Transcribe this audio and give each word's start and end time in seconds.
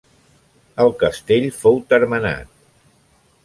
El 0.83 0.89
castell 1.03 1.45
fou 1.59 1.79
termenat. 1.95 2.53